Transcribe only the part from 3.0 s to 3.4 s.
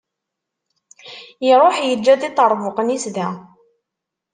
da.